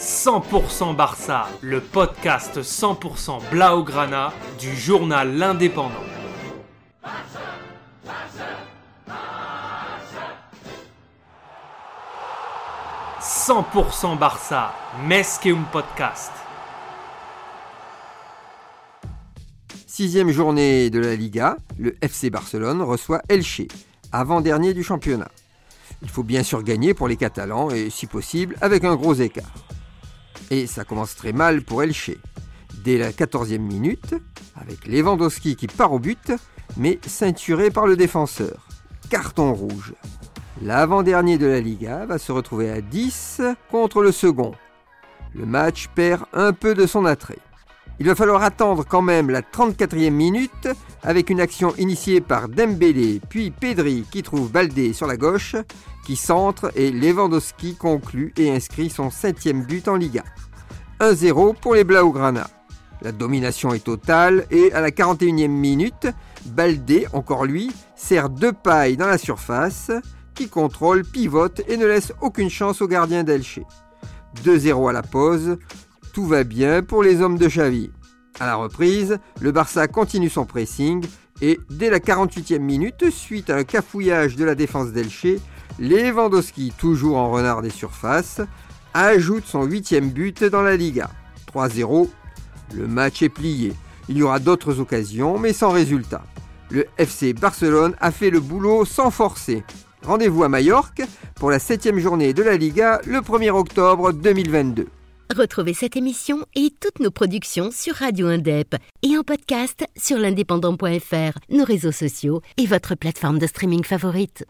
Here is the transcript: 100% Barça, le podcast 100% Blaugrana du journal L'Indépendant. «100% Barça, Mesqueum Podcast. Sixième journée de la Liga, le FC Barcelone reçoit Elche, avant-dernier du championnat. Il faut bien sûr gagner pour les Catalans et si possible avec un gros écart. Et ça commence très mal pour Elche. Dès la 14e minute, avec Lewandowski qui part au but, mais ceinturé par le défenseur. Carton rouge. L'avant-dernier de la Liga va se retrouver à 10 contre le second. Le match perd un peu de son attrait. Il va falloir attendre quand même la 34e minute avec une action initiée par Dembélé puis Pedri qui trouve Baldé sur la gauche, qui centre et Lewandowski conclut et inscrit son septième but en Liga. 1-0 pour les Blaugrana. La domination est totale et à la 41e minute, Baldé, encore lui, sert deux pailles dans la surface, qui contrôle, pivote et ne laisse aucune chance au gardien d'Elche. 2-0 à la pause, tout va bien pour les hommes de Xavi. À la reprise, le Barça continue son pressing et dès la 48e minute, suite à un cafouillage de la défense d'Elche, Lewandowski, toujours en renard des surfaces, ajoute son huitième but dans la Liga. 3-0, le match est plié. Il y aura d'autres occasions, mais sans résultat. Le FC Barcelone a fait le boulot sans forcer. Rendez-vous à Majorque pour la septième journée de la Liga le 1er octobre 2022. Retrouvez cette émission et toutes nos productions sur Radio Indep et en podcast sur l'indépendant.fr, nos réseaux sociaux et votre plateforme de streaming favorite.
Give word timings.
100% 0.00 0.96
Barça, 0.96 1.46
le 1.60 1.82
podcast 1.82 2.62
100% 2.62 3.50
Blaugrana 3.50 4.32
du 4.58 4.74
journal 4.74 5.36
L'Indépendant. 5.36 5.90
«100% 13.20 14.18
Barça, 14.18 14.72
Mesqueum 15.06 15.66
Podcast. 15.70 16.32
Sixième 19.86 20.30
journée 20.30 20.88
de 20.88 20.98
la 20.98 21.14
Liga, 21.14 21.58
le 21.78 21.94
FC 22.00 22.30
Barcelone 22.30 22.80
reçoit 22.80 23.20
Elche, 23.28 23.60
avant-dernier 24.12 24.72
du 24.72 24.82
championnat. 24.82 25.28
Il 26.00 26.08
faut 26.08 26.22
bien 26.22 26.42
sûr 26.42 26.62
gagner 26.62 26.94
pour 26.94 27.06
les 27.06 27.16
Catalans 27.16 27.68
et 27.68 27.90
si 27.90 28.06
possible 28.06 28.56
avec 28.62 28.84
un 28.84 28.96
gros 28.96 29.12
écart. 29.12 29.52
Et 30.50 30.66
ça 30.66 30.84
commence 30.84 31.14
très 31.14 31.32
mal 31.32 31.62
pour 31.62 31.82
Elche. 31.82 32.10
Dès 32.84 32.98
la 32.98 33.12
14e 33.12 33.58
minute, 33.58 34.14
avec 34.56 34.86
Lewandowski 34.86 35.54
qui 35.56 35.66
part 35.66 35.92
au 35.92 35.98
but, 35.98 36.32
mais 36.76 36.98
ceinturé 37.06 37.70
par 37.70 37.86
le 37.86 37.96
défenseur. 37.96 38.66
Carton 39.10 39.52
rouge. 39.52 39.94
L'avant-dernier 40.62 41.38
de 41.38 41.46
la 41.46 41.60
Liga 41.60 42.04
va 42.06 42.18
se 42.18 42.32
retrouver 42.32 42.70
à 42.70 42.80
10 42.80 43.40
contre 43.70 44.02
le 44.02 44.12
second. 44.12 44.52
Le 45.34 45.46
match 45.46 45.88
perd 45.94 46.24
un 46.32 46.52
peu 46.52 46.74
de 46.74 46.86
son 46.86 47.04
attrait. 47.04 47.38
Il 48.00 48.06
va 48.06 48.14
falloir 48.14 48.42
attendre 48.42 48.84
quand 48.88 49.02
même 49.02 49.30
la 49.30 49.42
34e 49.42 50.10
minute 50.10 50.68
avec 51.02 51.28
une 51.28 51.40
action 51.40 51.74
initiée 51.76 52.20
par 52.20 52.48
Dembélé 52.48 53.20
puis 53.28 53.50
Pedri 53.50 54.04
qui 54.10 54.22
trouve 54.22 54.50
Baldé 54.50 54.94
sur 54.94 55.06
la 55.06 55.18
gauche, 55.18 55.54
qui 56.06 56.16
centre 56.16 56.72
et 56.76 56.90
Lewandowski 56.90 57.76
conclut 57.76 58.32
et 58.38 58.50
inscrit 58.50 58.88
son 58.88 59.10
septième 59.10 59.64
but 59.64 59.86
en 59.86 59.96
Liga. 59.96 60.24
1-0 61.00 61.54
pour 61.56 61.74
les 61.74 61.84
Blaugrana. 61.84 62.46
La 63.00 63.12
domination 63.12 63.72
est 63.72 63.84
totale 63.84 64.44
et 64.50 64.70
à 64.74 64.82
la 64.82 64.90
41e 64.90 65.48
minute, 65.48 66.08
Baldé, 66.44 67.06
encore 67.14 67.46
lui, 67.46 67.72
sert 67.96 68.28
deux 68.28 68.52
pailles 68.52 68.98
dans 68.98 69.06
la 69.06 69.16
surface, 69.16 69.90
qui 70.34 70.48
contrôle, 70.48 71.04
pivote 71.04 71.62
et 71.68 71.78
ne 71.78 71.86
laisse 71.86 72.12
aucune 72.20 72.50
chance 72.50 72.82
au 72.82 72.86
gardien 72.86 73.24
d'Elche. 73.24 73.60
2-0 74.44 74.90
à 74.90 74.92
la 74.92 75.02
pause, 75.02 75.56
tout 76.12 76.26
va 76.26 76.44
bien 76.44 76.82
pour 76.82 77.02
les 77.02 77.22
hommes 77.22 77.38
de 77.38 77.46
Xavi. 77.46 77.90
À 78.38 78.44
la 78.44 78.56
reprise, 78.56 79.18
le 79.40 79.52
Barça 79.52 79.88
continue 79.88 80.28
son 80.28 80.44
pressing 80.44 81.02
et 81.40 81.58
dès 81.70 81.88
la 81.88 81.98
48e 81.98 82.58
minute, 82.58 83.08
suite 83.08 83.48
à 83.48 83.56
un 83.56 83.64
cafouillage 83.64 84.36
de 84.36 84.44
la 84.44 84.54
défense 84.54 84.92
d'Elche, 84.92 85.38
Lewandowski, 85.78 86.74
toujours 86.76 87.16
en 87.16 87.30
renard 87.30 87.62
des 87.62 87.70
surfaces, 87.70 88.42
ajoute 88.94 89.44
son 89.46 89.64
huitième 89.64 90.10
but 90.10 90.44
dans 90.44 90.62
la 90.62 90.76
Liga. 90.76 91.10
3-0, 91.54 92.08
le 92.74 92.86
match 92.86 93.22
est 93.22 93.28
plié. 93.28 93.72
Il 94.08 94.16
y 94.18 94.22
aura 94.22 94.38
d'autres 94.38 94.80
occasions, 94.80 95.38
mais 95.38 95.52
sans 95.52 95.70
résultat. 95.70 96.24
Le 96.70 96.86
FC 96.98 97.32
Barcelone 97.32 97.94
a 98.00 98.10
fait 98.10 98.30
le 98.30 98.40
boulot 98.40 98.84
sans 98.84 99.10
forcer. 99.10 99.64
Rendez-vous 100.02 100.44
à 100.44 100.48
Majorque 100.48 101.02
pour 101.34 101.50
la 101.50 101.58
septième 101.58 101.98
journée 101.98 102.32
de 102.32 102.42
la 102.42 102.56
Liga 102.56 103.00
le 103.06 103.18
1er 103.18 103.50
octobre 103.50 104.12
2022. 104.12 104.86
Retrouvez 105.36 105.74
cette 105.74 105.96
émission 105.96 106.44
et 106.56 106.72
toutes 106.80 106.98
nos 106.98 107.12
productions 107.12 107.70
sur 107.70 107.94
Radio 107.94 108.26
Indep 108.26 108.74
et 109.02 109.16
en 109.16 109.22
podcast 109.22 109.84
sur 109.96 110.18
l'indépendant.fr, 110.18 111.38
nos 111.50 111.64
réseaux 111.64 111.92
sociaux 111.92 112.42
et 112.56 112.66
votre 112.66 112.96
plateforme 112.96 113.38
de 113.38 113.46
streaming 113.46 113.84
favorite. 113.84 114.38